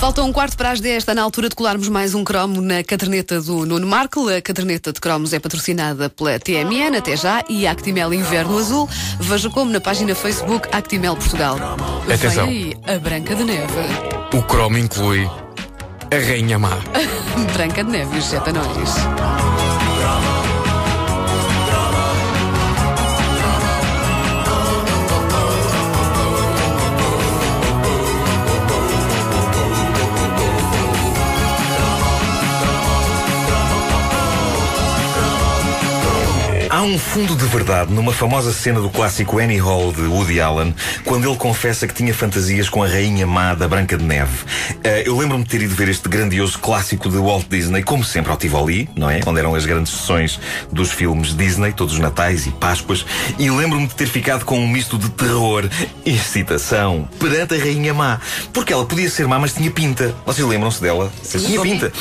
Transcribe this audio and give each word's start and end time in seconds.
Falta 0.00 0.22
um 0.22 0.32
quarto 0.32 0.56
para 0.56 0.70
as 0.70 0.80
10, 0.80 0.96
está 0.96 1.14
na 1.14 1.20
altura 1.20 1.50
de 1.50 1.54
colarmos 1.54 1.86
mais 1.86 2.14
um 2.14 2.24
cromo 2.24 2.62
na 2.62 2.82
caderneta 2.82 3.38
do 3.42 3.66
Nuno 3.66 3.86
Marco. 3.86 4.30
A 4.30 4.40
caderneta 4.40 4.94
de 4.94 4.98
cromos 4.98 5.34
é 5.34 5.38
patrocinada 5.38 6.08
pela 6.08 6.38
TMN, 6.38 6.96
até 6.96 7.14
já, 7.18 7.44
e 7.50 7.66
Actimel 7.66 8.14
Inverno 8.14 8.58
Azul. 8.58 8.88
Veja 9.20 9.50
como 9.50 9.70
na 9.70 9.78
página 9.78 10.14
Facebook 10.14 10.66
Actimel 10.72 11.14
Portugal. 11.16 11.58
Atenção. 12.10 12.46
Vem 12.46 12.74
aí, 12.86 12.94
a 12.96 12.98
Branca 12.98 13.34
de 13.34 13.44
Neve. 13.44 13.74
O 14.32 14.42
cromo 14.44 14.78
inclui 14.78 15.28
a 16.10 16.26
Rainha 16.26 16.58
Má. 16.58 16.78
Branca 17.52 17.84
de 17.84 17.90
Neve 17.90 18.16
e 18.16 18.18
os 18.20 18.24
Sete 18.24 18.48
Anões. 18.48 19.39
Há 36.80 36.82
um 36.82 36.98
fundo 36.98 37.36
de 37.36 37.44
verdade 37.44 37.92
numa 37.92 38.10
famosa 38.10 38.54
cena 38.54 38.80
do 38.80 38.88
clássico 38.88 39.38
Annie 39.38 39.58
Hall 39.58 39.92
de 39.92 40.00
Woody 40.00 40.40
Allen, 40.40 40.74
quando 41.04 41.28
ele 41.28 41.36
confessa 41.36 41.86
que 41.86 41.92
tinha 41.92 42.14
fantasias 42.14 42.70
com 42.70 42.82
a 42.82 42.88
rainha 42.88 43.26
má 43.26 43.54
da 43.54 43.68
Branca 43.68 43.98
de 43.98 44.02
Neve. 44.02 44.46
Eh, 44.82 45.02
eu 45.06 45.16
lembro-me 45.16 45.44
de 45.44 45.50
ter 45.50 45.60
ido 45.62 45.74
ver 45.74 45.88
este 45.88 46.08
grandioso 46.08 46.58
clássico 46.58 47.08
de 47.08 47.18
Walt 47.18 47.46
Disney, 47.50 47.82
como 47.82 48.02
sempre 48.04 48.30
ao 48.30 48.36
Tivoli, 48.38 48.88
não 48.96 49.10
é? 49.10 49.20
Onde 49.26 49.38
eram 49.38 49.54
as 49.54 49.66
grandes 49.66 49.92
sessões 49.92 50.40
dos 50.72 50.90
filmes 50.90 51.36
Disney, 51.36 51.72
todos 51.72 51.94
os 51.94 52.00
Natais 52.00 52.46
e 52.46 52.50
Páscoas, 52.50 53.04
e 53.38 53.50
lembro-me 53.50 53.86
de 53.86 53.94
ter 53.94 54.06
ficado 54.06 54.44
com 54.44 54.58
um 54.58 54.66
misto 54.68 54.96
de 54.96 55.08
terror 55.10 55.68
e 56.04 56.10
excitação 56.14 57.08
perante 57.18 57.54
a 57.54 57.58
rainha 57.58 57.92
má. 57.92 58.20
Porque 58.52 58.72
ela 58.72 58.84
podia 58.86 59.08
ser 59.10 59.26
má, 59.26 59.38
mas 59.38 59.52
tinha 59.52 59.70
pinta. 59.70 60.14
Vocês 60.24 60.46
lembram-se 60.46 60.80
dela? 60.80 61.10
Tinha 61.46 61.60
pinta. 61.60 61.92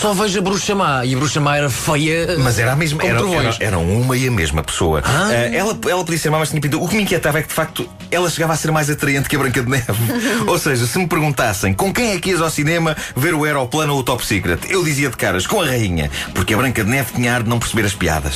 Só 0.00 0.14
vejo 0.14 0.38
a 0.38 0.42
bruxa 0.42 0.74
má 0.74 1.04
e 1.04 1.14
a 1.14 1.18
bruxa 1.18 1.40
má 1.40 1.56
era 1.56 1.68
feia. 1.68 2.36
Mas 2.38 2.58
era 2.58 2.72
a 2.72 2.76
mesma, 2.76 3.02
era, 3.02 3.18
era- 3.18 3.56
eram 3.60 3.82
uma 3.84 4.16
e 4.16 4.28
a 4.28 4.30
mesma 4.30 4.62
pessoa. 4.62 5.02
Ah. 5.04 5.28
Eh, 5.32 5.56
ela, 5.56 5.76
ela 5.88 6.04
podia 6.04 6.18
ser 6.18 6.30
má, 6.30 6.38
mas 6.38 6.50
tinha 6.50 6.60
pinta. 6.60 6.76
O 6.76 6.86
que 6.88 6.96
me 6.96 7.02
inquietava 7.02 7.38
é 7.40 7.42
que, 7.42 7.48
de 7.48 7.54
facto, 7.54 7.88
ela 8.10 8.30
chegava 8.30 8.52
a 8.52 8.56
ser 8.56 8.70
mais 8.70 8.88
atraente 8.88 9.28
que 9.28 9.34
a 9.34 9.38
Branca 9.40 9.60
de 9.62 9.68
Neve. 9.68 9.86
ou 10.46 10.58
seja, 10.58 10.86
se 10.86 10.98
me 10.98 11.06
perguntassem 11.08 11.74
com 11.74 11.92
quem 11.92 12.12
é 12.12 12.18
que 12.20 12.27
ias 12.28 12.40
ao 12.42 12.50
cinema 12.50 12.96
ver 13.16 13.34
o 13.34 13.44
Aeroplano 13.44 13.94
ou 13.94 14.00
o 14.00 14.02
Top 14.02 14.24
Secret, 14.24 14.60
eu 14.68 14.84
dizia 14.84 15.08
de 15.08 15.16
caras 15.16 15.46
com 15.46 15.60
a 15.60 15.66
rainha, 15.66 16.10
porque 16.34 16.52
a 16.52 16.56
Branca 16.56 16.84
de 16.84 16.90
Neve 16.90 17.12
tinha 17.14 17.34
ar 17.34 17.42
de 17.42 17.48
não 17.48 17.58
perceber 17.58 17.84
as 17.84 17.94
piadas. 17.94 18.34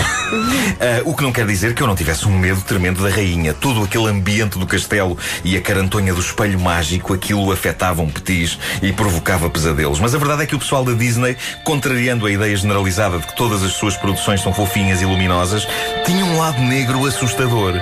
Eh, 0.80 1.02
o 1.04 1.14
que 1.14 1.22
não 1.22 1.32
quer 1.32 1.46
dizer 1.46 1.74
que 1.74 1.82
eu 1.82 1.86
não 1.86 1.94
tivesse 1.94 2.26
um 2.26 2.38
medo 2.38 2.60
tremendo 2.62 3.02
da 3.02 3.10
rainha. 3.10 3.52
Todo 3.52 3.82
aquele 3.82 4.08
ambiente 4.08 4.58
do 4.58 4.66
castelo 4.66 5.16
e 5.44 5.56
a 5.56 5.60
carantonha 5.60 6.14
do 6.14 6.20
espelho 6.20 6.58
mágico, 6.58 7.12
aquilo 7.12 7.52
afetava 7.52 8.00
um 8.00 8.08
petis 8.08 8.58
e 8.82 8.92
provocava 8.92 9.50
pesadelos. 9.50 10.00
Mas 10.00 10.14
a 10.14 10.18
verdade 10.18 10.42
é 10.42 10.46
que 10.46 10.54
o 10.54 10.58
pessoal 10.58 10.84
da 10.84 10.92
Disney, 10.92 11.36
contrariando 11.64 12.26
a 12.26 12.30
ideia 12.30 12.56
generalizada 12.56 13.18
de 13.18 13.26
que 13.26 13.36
todas 13.36 13.62
as 13.62 13.72
suas 13.72 13.96
produções 13.96 14.40
são 14.40 14.54
fofinhas 14.54 15.02
e 15.02 15.04
luminosas, 15.04 15.66
tinha 16.06 16.24
um 16.24 16.38
lado 16.38 16.60
negro 16.62 17.04
assustador. 17.06 17.74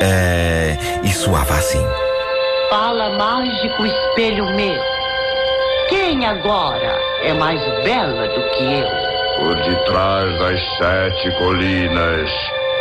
Eh, 0.00 0.76
e 1.04 1.12
soava 1.12 1.54
assim. 1.54 1.84
Fala, 2.70 3.16
mágico 3.16 3.86
espelho 3.86 4.46
meu. 4.56 4.93
Quem 5.88 6.24
agora 6.26 6.98
é 7.22 7.34
mais 7.34 7.60
bela 7.84 8.26
do 8.28 8.50
que 8.50 8.64
eu? 8.64 8.88
Por 9.36 9.54
detrás 9.56 10.38
das 10.38 10.60
sete 10.78 11.30
colinas, 11.38 12.30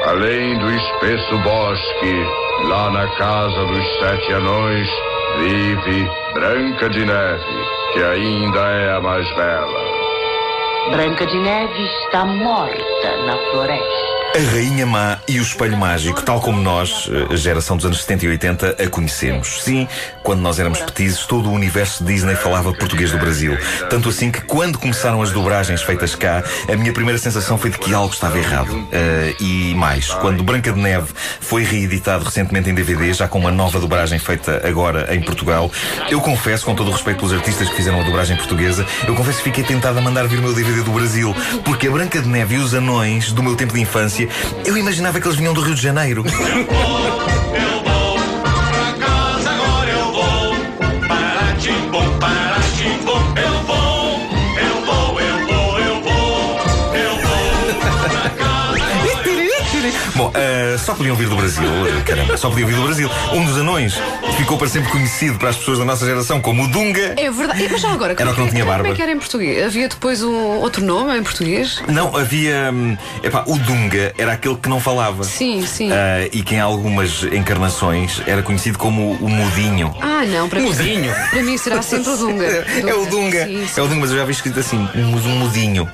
além 0.05 0.57
do 0.57 0.71
espesso 0.71 1.37
bosque, 1.39 2.25
lá 2.69 2.89
na 2.91 3.07
casa 3.15 3.65
dos 3.65 3.99
sete 3.99 4.33
anões, 4.33 4.89
vive 5.39 6.09
Branca 6.33 6.89
de 6.89 7.05
Neve, 7.05 7.65
que 7.93 8.03
ainda 8.03 8.59
é 8.59 8.93
a 8.93 9.01
mais 9.01 9.29
bela. 9.35 9.79
Branca 10.91 11.25
de 11.25 11.39
Neve 11.39 11.83
está 11.83 12.23
morta 12.25 13.17
na 13.25 13.38
floresta. 13.51 14.12
A 14.35 14.51
Rainha 14.51 14.87
Má 14.87 15.19
e 15.27 15.39
o 15.39 15.43
Espelho 15.43 15.77
Mágico, 15.77 16.23
tal 16.23 16.41
como 16.41 16.59
nós, 16.59 17.07
a 17.29 17.35
geração 17.35 17.77
dos 17.77 17.85
anos 17.85 18.01
70 18.01 18.25
e 18.25 18.29
80, 18.29 18.83
a 18.83 18.89
conhecemos. 18.89 19.61
Sim, 19.61 19.88
quando 20.23 20.41
nós 20.41 20.59
éramos 20.59 20.79
petizes, 20.79 21.23
todo 21.27 21.49
o 21.49 21.53
universo 21.53 22.03
Disney 22.03 22.33
falava 22.35 22.73
português 22.73 23.11
do 23.11 23.19
Brasil. 23.19 23.55
Tanto 23.91 24.09
assim 24.09 24.31
que, 24.31 24.41
quando 24.41 24.79
começaram 24.79 25.22
as 25.22 25.31
dobragens 25.31 25.83
feitas 25.83 26.16
cá, 26.16 26.43
a 26.67 26.75
minha 26.75 26.91
primeira 26.91 27.19
sensação 27.19 27.59
foi 27.59 27.69
de 27.69 27.77
que 27.77 27.93
algo 27.93 28.11
estava 28.11 28.35
errado. 28.39 28.88
Eh, 28.91 29.35
e 29.39 29.75
mais, 29.75 30.07
quando 30.16 30.43
Branca 30.43 30.72
de 30.72 30.79
Neve 30.79 31.13
foi 31.39 31.63
reeditado 31.63 32.25
recentemente 32.25 32.72
em 32.72 32.73
DVD, 32.73 33.13
já 33.13 33.27
com 33.27 33.38
uma 33.38 33.51
nova 33.51 33.79
dobragem 33.79 34.17
feita 34.17 34.67
agora 34.67 35.13
em 35.13 35.22
Portugal, 35.22 35.72
eu 36.09 36.19
confesso, 36.19 36.66
com 36.66 36.73
todo 36.73 36.89
o 36.89 36.91
respeito 36.91 37.17
pelos 37.17 37.33
artistas 37.33 37.69
que 37.69 37.75
fizeram 37.75 38.01
a 38.01 38.03
dobragem 38.03 38.35
portuguesa, 38.35 38.83
eu 39.07 39.13
confesso 39.13 39.38
que 39.38 39.43
fiquei 39.43 39.63
tentado 39.63 39.99
a 39.99 40.01
mandar 40.01 40.27
vir 40.27 40.39
o 40.39 40.41
meu 40.41 40.53
DVD 40.53 40.81
do 40.81 40.91
Brasil, 40.91 41.35
porque 41.63 41.88
a 41.88 41.91
Branca 41.91 42.19
de 42.19 42.27
Neve 42.27 42.55
e 42.55 42.57
os 42.57 42.73
anões 42.73 43.31
do 43.31 43.43
meu 43.43 43.55
tempo 43.55 43.73
de 43.73 43.81
infância, 43.81 44.22
eu 44.66 44.78
imaginava 44.78 45.19
que 45.19 45.28
eles 45.28 45.38
vinham 45.38 45.53
do 45.53 45.61
Rio 45.61 45.75
de 45.75 45.81
Janeiro. 45.81 46.23
Eh, 60.73 60.78
só 60.78 60.94
podiam 60.95 61.16
vir 61.16 61.28
do 61.29 61.35
Brasil, 61.35 61.63
eh, 61.63 62.01
caramba, 62.01 62.35
só 62.38 62.50
podiam 62.50 62.67
vir 62.67 62.75
do 62.75 62.84
Brasil. 62.84 63.09
Um 63.34 63.45
dos 63.45 63.57
anões 63.57 63.94
ficou 64.38 64.57
para 64.57 64.67
sempre 64.67 64.89
conhecido 64.91 65.38
para 65.38 65.50
as 65.50 65.56
pessoas 65.57 65.78
da 65.79 65.85
nossa 65.85 66.06
geração 66.06 66.41
como 66.41 66.63
o 66.63 66.67
Dunga. 66.67 67.13
É 67.17 67.29
verdade. 67.29 67.67
Mas 67.72 67.81
já 67.81 67.91
agora, 67.91 68.16
como, 68.16 68.22
Era 68.29 68.31
o 68.31 68.34
que 68.34 68.39
não 68.41 68.47
é 68.47 68.51
tinha 68.51 68.63
como 68.63 68.73
barba. 68.78 68.89
é 68.89 68.94
que 68.95 69.01
era 69.01 69.11
em 69.11 69.19
português? 69.19 69.63
Havia 69.66 69.88
depois 69.88 70.23
um 70.23 70.34
outro 70.57 70.84
nome 70.84 71.17
em 71.17 71.23
português? 71.23 71.81
Não, 71.88 72.16
havia. 72.17 72.72
hum, 72.73 72.97
Epá, 73.23 73.44
o 73.47 73.57
Dunga 73.57 74.13
era 74.17 74.34
aquele 74.34 74.56
que 74.56 74.67
não 74.69 74.79
falava. 74.79 75.23
Sim, 75.23 75.66
sim. 75.67 75.91
Ah, 75.91 76.28
e 76.31 76.41
que 76.41 76.56
em 76.56 76.59
algumas 76.59 77.23
encarnações 77.23 78.22
era 78.25 78.41
conhecido 78.41 78.78
como 78.78 79.11
o 79.13 79.29
Mudinho. 79.29 79.95
Ah, 80.01 80.23
não, 80.25 80.50
para 80.50 80.59
mim. 80.59 80.67
Mudinho. 80.69 81.13
Para 81.29 81.44
mim 81.44 81.57
será 81.57 81.81
sempre 81.81 82.09
o 82.11 82.17
Dunga. 82.17 82.44
É 82.88 82.94
o 82.94 83.05
Dunga. 83.05 83.45
Sim, 83.45 83.67
sim. 83.67 83.79
É 83.79 83.84
o 83.84 83.88
Dunga, 83.88 84.01
mas 84.01 84.11
eu 84.11 84.17
já 84.17 84.25
vi 84.25 84.31
escrito 84.31 84.59
assim: 84.59 84.78
um, 84.95 85.16
um 85.16 85.38
Mudinho. 85.40 85.88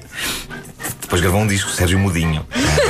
Depois 1.02 1.22
gravou 1.22 1.42
um 1.42 1.48
disco, 1.48 1.70
Sérgio 1.72 1.98
Mudinho. 2.00 2.46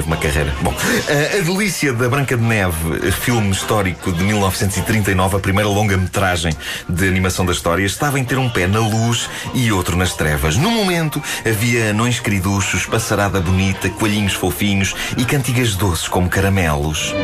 Teve 0.00 0.06
uma 0.06 0.16
carreira. 0.16 0.54
Bom, 0.62 0.74
ah, 0.74 1.36
A 1.36 1.42
Delícia 1.42 1.92
da 1.92 2.08
Branca 2.08 2.34
de 2.34 2.42
Neve, 2.42 3.12
filme 3.12 3.50
histórico 3.50 4.10
de 4.10 4.24
1939, 4.24 5.36
a 5.36 5.40
primeira 5.40 5.68
longa-metragem 5.68 6.54
de 6.88 7.06
animação 7.06 7.44
da 7.44 7.52
história, 7.52 7.84
estava 7.84 8.18
em 8.18 8.24
ter 8.24 8.38
um 8.38 8.48
pé 8.48 8.66
na 8.66 8.78
luz 8.78 9.28
e 9.52 9.70
outro 9.70 9.98
nas 9.98 10.14
trevas. 10.14 10.56
No 10.56 10.70
momento, 10.70 11.22
havia 11.46 11.90
anões 11.90 12.18
queriduchos, 12.18 12.86
passarada 12.86 13.40
bonita, 13.40 13.90
coelhinhos 13.90 14.32
fofinhos 14.32 14.94
e 15.18 15.24
cantigas 15.26 15.74
doces 15.74 16.08
como 16.08 16.30
caramelos. 16.30 17.14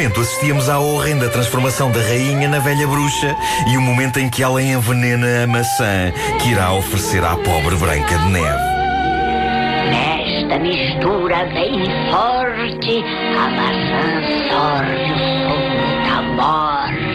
Momento, 0.00 0.22
assistíamos 0.22 0.70
à 0.70 0.78
horrenda 0.78 1.28
transformação 1.28 1.90
da 1.90 2.00
rainha 2.00 2.48
na 2.48 2.58
velha 2.58 2.88
bruxa 2.88 3.36
e 3.70 3.76
o 3.76 3.82
momento 3.82 4.18
em 4.18 4.30
que 4.30 4.42
ela 4.42 4.62
envenena 4.62 5.44
a 5.44 5.46
maçã 5.46 6.10
que 6.40 6.52
irá 6.52 6.72
oferecer 6.72 7.22
à 7.22 7.36
pobre 7.36 7.76
Branca 7.76 8.16
de 8.16 8.28
Neve. 8.30 8.62
Nesta 9.90 10.58
mistura 10.58 11.44
bem 11.52 11.84
forte, 12.10 13.04
a 13.36 13.50
maçã 13.50 14.22
sorve 14.48 15.12
o 15.12 15.18
som 15.44 15.60
da 16.08 16.22
morte. 16.32 17.09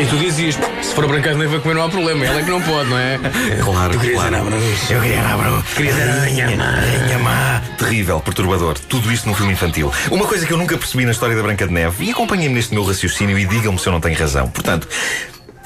E 0.00 0.06
tu 0.06 0.16
dizias, 0.16 0.56
se 0.80 0.94
for 0.94 1.04
a 1.04 1.08
Branca 1.08 1.30
de 1.30 1.36
Neve 1.36 1.56
a 1.56 1.60
comer 1.60 1.74
não 1.74 1.84
há 1.84 1.88
problema, 1.88 2.24
ela 2.24 2.40
é 2.40 2.42
que 2.44 2.50
não 2.50 2.62
pode, 2.62 2.88
não 2.88 2.98
é? 2.98 3.18
Claro, 3.64 3.92
Tu 3.92 3.98
querias 4.00 4.20
claro. 4.20 4.34
ser 4.36 4.40
a 4.40 4.44
Bruxa. 4.44 4.92
Eu 4.92 5.00
queria 5.00 5.20
a 5.20 5.36
Bruxa. 5.36 5.74
Queria 5.76 5.92
ser 5.92 6.08
a 6.08 6.12
rainha 6.20 6.56
má. 6.56 6.64
Rainha 6.70 7.18
má. 7.18 7.62
Terrível, 7.76 8.20
perturbador. 8.20 8.78
Tudo 8.78 9.12
isto 9.12 9.28
num 9.28 9.34
filme 9.34 9.52
infantil. 9.52 9.92
Uma 10.10 10.26
coisa 10.26 10.46
que 10.46 10.52
eu 10.52 10.56
nunca 10.56 10.76
percebi 10.78 11.04
na 11.04 11.10
história 11.10 11.34
da 11.34 11.42
Branca 11.42 11.66
de 11.66 11.72
Neve, 11.72 12.04
e 12.04 12.10
acompanhem-me 12.12 12.54
neste 12.54 12.72
meu 12.74 12.84
raciocínio 12.84 13.38
e 13.38 13.44
digam-me 13.44 13.78
se 13.78 13.86
eu 13.88 13.92
não 13.92 14.00
tenho 14.00 14.16
razão. 14.18 14.48
Portanto, 14.48 14.88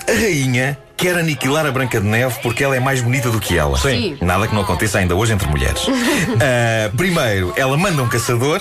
a 0.09 0.13
rainha 0.13 0.79
quer 0.97 1.17
aniquilar 1.19 1.67
a 1.67 1.71
Branca 1.71 2.01
de 2.01 2.07
Neve 2.07 2.35
porque 2.43 2.65
ela 2.65 2.75
é 2.77 2.81
mais 2.81 3.01
bonita 3.03 3.31
do 3.31 3.39
que 3.39 3.59
ela. 3.59 3.77
Sim. 3.79 4.17
Nada 4.21 4.49
que 4.49 4.55
não 4.55 4.63
aconteça 4.63 4.99
ainda 4.99 5.15
hoje 5.15 5.33
entre 5.33 5.49
mulheres. 5.49 5.83
Ah, 6.41 6.91
primeiro, 6.97 7.53
ela 7.57 7.77
manda 7.77 8.03
um 8.03 8.09
caçador 8.09 8.61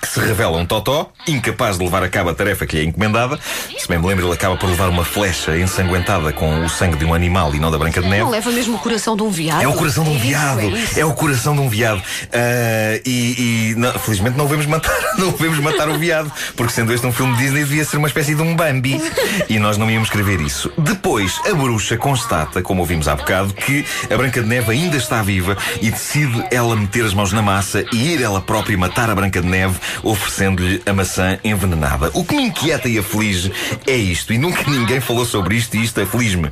que 0.00 0.08
se 0.08 0.20
revela 0.20 0.56
um 0.58 0.66
totó, 0.66 1.10
incapaz 1.26 1.78
de 1.78 1.84
levar 1.84 2.02
a 2.02 2.08
cabo 2.08 2.30
a 2.30 2.34
tarefa 2.34 2.66
que 2.66 2.76
lhe 2.76 2.82
é 2.82 2.84
encomendada. 2.86 3.38
Se 3.78 3.88
bem 3.88 3.98
me 3.98 4.06
lembro, 4.06 4.26
ele 4.26 4.34
acaba 4.34 4.56
por 4.56 4.68
levar 4.68 4.88
uma 4.88 5.04
flecha 5.04 5.56
ensanguentada 5.56 6.32
com 6.32 6.64
o 6.64 6.68
sangue 6.68 6.96
de 6.96 7.04
um 7.04 7.14
animal 7.14 7.54
e 7.54 7.58
não 7.58 7.70
da 7.70 7.78
Branca 7.78 8.00
de 8.00 8.08
Neve. 8.08 8.22
Não 8.22 8.30
leva 8.30 8.50
mesmo 8.50 8.76
o 8.76 8.78
coração 8.78 9.16
de 9.16 9.22
um 9.22 9.30
viado. 9.30 9.62
É 9.62 9.68
o 9.68 9.74
coração 9.74 10.04
de 10.04 10.10
um 10.10 10.16
É 10.16 10.18
viado. 10.18 10.60
é 10.60 10.66
isso. 10.66 10.98
É 11.00 11.04
o 11.04 11.12
coração 11.14 11.54
de 11.54 11.60
um 11.60 11.68
viado. 11.68 12.02
Ah, 12.32 13.00
e, 13.04 13.70
e, 13.70 13.74
não, 13.76 13.92
felizmente 13.94 14.36
não 14.36 14.44
o 14.44 14.48
vemos 14.48 14.66
matar, 14.66 14.92
não 15.18 15.28
o 15.28 15.36
vemos 15.36 15.58
matar 15.58 15.88
o 15.88 15.98
viado, 15.98 16.30
porque 16.56 16.72
sendo 16.72 16.92
este 16.92 17.06
um 17.06 17.12
filme 17.12 17.34
de 17.36 17.42
Disney 17.42 17.64
devia 17.64 17.84
ser 17.84 17.96
uma 17.96 18.08
espécie 18.08 18.34
de 18.34 18.42
um 18.42 18.54
Bambi. 18.56 19.00
E 19.48 19.58
nós 19.58 19.76
não 19.76 19.90
íamos 19.90 20.08
escrever 20.08 20.40
isso. 20.40 20.70
Depois, 20.78 21.40
a 21.50 21.54
bruxa 21.54 21.96
constata, 21.96 22.62
como 22.62 22.80
ouvimos 22.80 23.08
há 23.08 23.14
bocado, 23.16 23.52
que 23.54 23.84
a 24.12 24.16
Branca 24.16 24.40
de 24.42 24.48
Neve 24.48 24.72
ainda 24.72 24.96
está 24.96 25.22
viva 25.22 25.56
e 25.80 25.90
decide 25.90 26.44
ela 26.50 26.76
meter 26.76 27.04
as 27.04 27.14
mãos 27.14 27.32
na 27.32 27.42
massa 27.42 27.84
e 27.92 28.12
ir 28.12 28.22
ela 28.22 28.40
própria 28.40 28.76
matar 28.76 29.10
a 29.10 29.14
Branca 29.14 29.40
de 29.40 29.48
Neve, 29.48 29.71
oferecendo-lhe 30.02 30.82
a 30.86 30.92
maçã 30.92 31.38
envenenada. 31.44 32.10
O 32.14 32.24
que 32.24 32.34
me 32.34 32.44
inquieta 32.44 32.88
e 32.88 32.98
aflige 32.98 33.52
é 33.86 33.96
isto, 33.96 34.32
e 34.32 34.38
nunca 34.38 34.62
ninguém 34.70 35.00
falou 35.00 35.24
sobre 35.24 35.56
isto, 35.56 35.76
e 35.76 35.84
isto 35.84 36.00
aflige-me. 36.00 36.48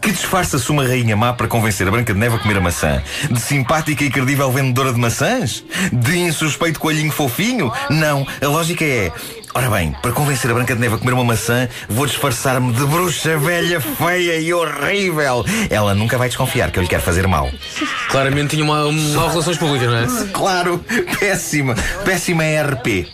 Que 0.00 0.10
disfarça-se 0.10 0.70
uma 0.70 0.86
rainha 0.86 1.14
má 1.14 1.34
para 1.34 1.46
convencer 1.46 1.86
a 1.86 1.90
Branca 1.90 2.14
de 2.14 2.18
Neve 2.18 2.36
a 2.36 2.38
comer 2.38 2.56
a 2.56 2.60
maçã? 2.60 3.02
De 3.30 3.38
simpática 3.38 4.02
e 4.02 4.10
credível 4.10 4.50
vendedora 4.50 4.94
de 4.94 4.98
maçãs? 4.98 5.62
De 5.92 6.18
insuspeito 6.18 6.80
coelhinho 6.80 7.12
fofinho? 7.12 7.70
Não, 7.90 8.26
a 8.40 8.46
lógica 8.46 8.82
é. 8.82 9.12
Ora 9.52 9.68
bem, 9.68 9.92
para 10.00 10.12
convencer 10.12 10.48
a 10.50 10.54
Branca 10.54 10.74
de 10.74 10.80
Neve 10.80 10.94
a 10.94 10.98
comer 10.98 11.12
uma 11.12 11.24
maçã, 11.24 11.68
vou 11.88 12.06
disfarçar-me 12.06 12.72
de 12.72 12.84
bruxa 12.86 13.36
velha, 13.36 13.80
feia 13.80 14.38
e 14.38 14.54
horrível. 14.54 15.44
Ela 15.68 15.92
nunca 15.92 16.16
vai 16.16 16.28
desconfiar 16.28 16.70
que 16.70 16.78
eu 16.78 16.82
lhe 16.82 16.88
quero 16.88 17.02
fazer 17.02 17.26
mal. 17.26 17.50
Claramente 18.08 18.50
tinha 18.50 18.64
uma, 18.64 18.84
uma 18.86 19.28
relações 19.28 19.58
públicas, 19.58 19.88
não 19.88 19.96
é? 19.98 20.28
Claro, 20.32 20.84
péssima, 21.18 21.74
péssima 22.04 22.44
RP. 22.44 23.08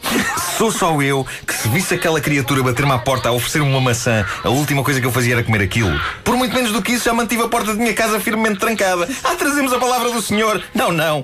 Sou 0.57 0.73
só 0.73 1.03
eu 1.03 1.27
que, 1.47 1.53
se 1.53 1.69
visse 1.69 1.95
aquela 1.95 2.19
criatura 2.19 2.63
bater-me 2.63 2.93
à 2.93 2.97
porta 2.99 3.29
a 3.29 3.33
oferecer-me 3.33 3.69
uma 3.69 3.81
maçã, 3.81 4.25
a 4.43 4.49
última 4.49 4.83
coisa 4.83 4.99
que 4.99 5.07
eu 5.07 5.13
fazia 5.13 5.35
era 5.35 5.45
comer 5.45 5.61
aquilo. 5.61 6.01
Por 6.25 6.35
muito 6.35 6.55
menos 6.55 6.73
do 6.73 6.81
que 6.81 6.93
isso, 6.93 7.05
já 7.05 7.13
mantive 7.13 7.43
a 7.43 7.49
porta 7.49 7.75
da 7.75 7.79
minha 7.79 7.93
casa 7.93 8.19
firmemente 8.19 8.59
trancada. 8.59 9.07
Ah, 9.23 9.35
trazemos 9.35 9.71
a 9.75 9.79
palavra 9.79 10.11
do 10.11 10.23
Senhor. 10.23 10.63
Não, 10.75 10.91
não. 10.91 11.23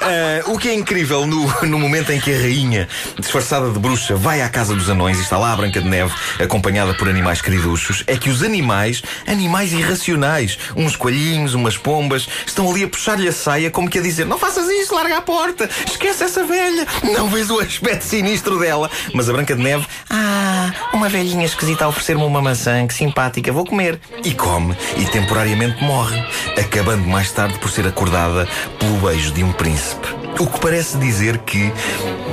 Ah, 0.00 0.42
o 0.46 0.56
que 0.56 0.68
é 0.68 0.74
incrível 0.74 1.26
no, 1.26 1.48
no 1.66 1.80
momento 1.80 2.12
em 2.12 2.20
que 2.20 2.32
a 2.32 2.38
rainha, 2.38 2.88
disfarçada 3.18 3.70
de 3.70 3.78
bruxa, 3.80 4.14
vai 4.14 4.40
à 4.40 4.48
casa 4.48 4.72
dos 4.72 4.88
anões 4.88 5.18
e 5.18 5.22
está 5.22 5.36
lá 5.36 5.52
a 5.52 5.56
Branca 5.56 5.80
de 5.80 5.88
Neve, 5.88 6.14
acompanhada 6.38 6.94
por 6.94 7.08
animais 7.08 7.42
queriduchos, 7.42 8.04
é 8.06 8.16
que 8.16 8.30
os 8.30 8.44
animais, 8.44 9.02
animais 9.26 9.72
irracionais, 9.72 10.56
uns 10.76 10.94
coelhinhos, 10.94 11.54
umas 11.54 11.76
pombas, 11.76 12.28
estão 12.46 12.70
ali 12.70 12.84
a 12.84 12.88
puxar-lhe 12.88 13.26
a 13.26 13.32
saia 13.32 13.68
como 13.68 13.90
que 13.90 13.98
a 13.98 14.02
dizer: 14.02 14.26
Não 14.26 14.38
faças 14.38 14.68
isso, 14.68 14.94
larga 14.94 15.16
a 15.16 15.22
porta, 15.22 15.68
esquece 15.84 16.22
essa 16.22 16.44
velha. 16.44 16.86
Não 17.02 17.28
vês 17.28 17.50
o 17.50 17.58
aspecto 17.58 18.04
sinistro 18.04 18.27
dela. 18.58 18.90
Mas 19.14 19.28
a 19.28 19.32
Branca 19.32 19.54
de 19.54 19.62
Neve, 19.62 19.86
ah, 20.10 20.70
uma 20.92 21.08
velhinha 21.08 21.44
esquisita 21.44 21.84
a 21.84 21.88
oferecer-me 21.88 22.24
uma 22.24 22.42
maçã, 22.42 22.86
que 22.86 22.94
simpática, 22.94 23.52
vou 23.52 23.64
comer. 23.64 23.98
E 24.24 24.32
come, 24.34 24.76
e 24.96 25.04
temporariamente 25.06 25.82
morre, 25.82 26.22
acabando 26.58 27.06
mais 27.06 27.32
tarde 27.32 27.58
por 27.58 27.70
ser 27.70 27.86
acordada 27.86 28.46
pelo 28.78 28.98
beijo 28.98 29.32
de 29.32 29.42
um 29.42 29.52
príncipe. 29.52 30.08
O 30.38 30.46
que 30.46 30.60
parece 30.60 30.96
dizer 30.98 31.38
que 31.38 31.72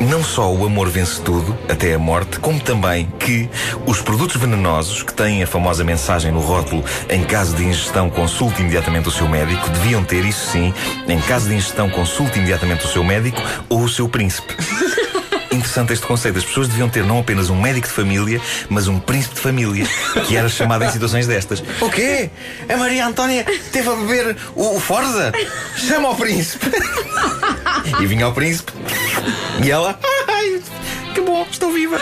não 0.01 0.23
só 0.23 0.53
o 0.53 0.65
amor 0.65 0.89
vence 0.89 1.19
tudo, 1.21 1.57
até 1.67 1.95
a 1.95 1.99
morte, 1.99 2.37
como 2.39 2.59
também 2.59 3.11
que 3.17 3.49
os 3.87 3.99
produtos 3.99 4.35
venenosos, 4.35 5.01
que 5.01 5.13
têm 5.13 5.41
a 5.41 5.47
famosa 5.47 5.83
mensagem 5.83 6.31
no 6.31 6.39
rótulo 6.39 6.83
em 7.09 7.23
caso 7.23 7.55
de 7.55 7.63
ingestão 7.63 8.09
consulte 8.09 8.61
imediatamente 8.61 9.07
o 9.07 9.11
seu 9.11 9.27
médico, 9.27 9.69
deviam 9.69 10.03
ter, 10.03 10.23
isso 10.23 10.51
sim, 10.51 10.71
em 11.07 11.19
caso 11.21 11.47
de 11.47 11.55
ingestão 11.55 11.89
consulte 11.89 12.37
imediatamente 12.37 12.85
o 12.85 12.87
seu 12.87 13.03
médico 13.03 13.41
ou 13.69 13.81
o 13.81 13.89
seu 13.89 14.07
príncipe. 14.07 14.53
Interessante 15.65 15.93
este 15.93 16.05
conceito. 16.05 16.37
As 16.37 16.45
pessoas 16.45 16.67
deviam 16.67 16.87
ter 16.87 17.03
não 17.03 17.19
apenas 17.19 17.49
um 17.49 17.59
médico 17.59 17.87
de 17.87 17.93
família, 17.93 18.39
mas 18.69 18.87
um 18.87 18.99
príncipe 18.99 19.33
de 19.33 19.41
família, 19.41 19.87
que 20.27 20.37
era 20.37 20.47
chamado 20.47 20.85
em 20.85 20.91
situações 20.91 21.25
destas. 21.25 21.63
O 21.81 21.89
quê? 21.89 22.29
A 22.69 22.77
Maria 22.77 23.07
Antónia 23.07 23.43
teve 23.71 23.89
a 23.89 23.95
beber 23.95 24.37
o, 24.55 24.79
Forza? 24.79 25.33
Chama 25.75 26.11
o 26.11 26.15
príncipe. 26.15 26.67
E 27.99 28.05
vinha 28.05 28.27
o 28.27 28.31
príncipe. 28.31 28.71
E 29.63 29.71
ela. 29.71 29.99
Ai, 30.27 30.61
que 31.15 31.21
bom, 31.21 31.45
estou 31.49 31.71
viva. 31.73 31.97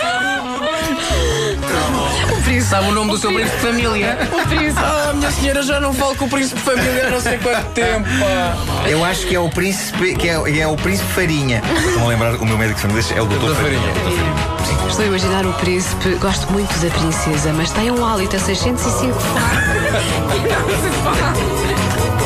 Sabe 2.62 2.88
o 2.88 2.92
nome 2.92 3.12
do 3.12 3.18
seu 3.18 3.34
príncipe 3.34 3.56
de 3.58 3.62
família? 3.62 4.18
O 4.32 4.48
príncipe. 4.48 4.82
Ah, 4.84 5.12
minha 5.14 5.32
senhora 5.32 5.64
já 5.64 5.80
não 5.80 5.94
falo 5.94 6.16
com 6.16 6.26
o 6.26 6.30
príncipe 6.30 6.60
de 6.60 6.66
família 6.66 7.08
há 7.08 7.10
não 7.10 7.22
sei 7.22 7.38
quanto 7.38 7.66
tempo, 7.72 8.08
pá. 8.20 8.56
Eu 8.88 9.04
acho 9.04 9.26
que 9.28 9.36
é 9.36 9.40
o 9.40 9.50
príncipe, 9.50 10.16
que 10.16 10.30
é, 10.30 10.60
é 10.60 10.68
o 10.68 10.76
príncipe 10.76 11.12
Farinha. 11.14 11.62
Estão 11.88 12.06
a 12.06 12.08
lembrar, 12.08 12.36
o 12.36 12.46
meu 12.46 12.58
médico 12.58 12.76
de 12.76 12.82
família 12.82 13.04
é 13.16 13.22
o 13.22 13.26
doutor 13.26 13.48
Doutor 13.48 13.64
Farinha. 13.64 13.82
Farinha. 13.82 14.88
Estou 14.88 15.04
a 15.04 15.08
imaginar 15.08 15.46
o 15.46 15.54
príncipe. 15.54 16.16
Gosto 16.16 16.52
muito 16.52 16.74
da 16.80 16.90
princesa, 16.92 17.52
mas 17.54 17.72
tem 17.72 17.92
um 17.92 18.06
hálito 18.06 18.36
a 18.36 18.40
605 18.40 19.18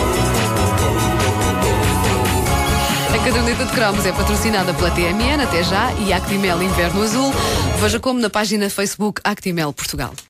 A 3.17 3.23
caderneta 3.23 3.65
de 3.65 3.71
cromos 3.71 4.05
é 4.05 4.11
patrocinada 4.11 4.73
pela 4.75 4.91
TMN 4.91 5.41
até 5.41 5.63
já 5.63 5.91
e 5.93 6.13
Actimel 6.13 6.61
Inverno 6.61 7.01
Azul. 7.01 7.33
Veja 7.81 7.99
como 7.99 8.19
na 8.19 8.29
página 8.29 8.69
Facebook 8.69 9.19
Actimel 9.23 9.73
Portugal. 9.73 10.13